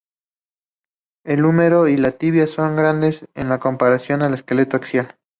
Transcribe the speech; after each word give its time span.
El 1.23 1.45
húmero 1.45 1.87
y 1.87 1.95
la 1.95 2.13
tibia 2.13 2.47
son 2.47 2.75
grandes 2.75 3.19
en 3.35 3.55
comparación 3.59 4.23
al 4.23 4.33
esqueleto 4.33 4.75
axial. 4.75 5.15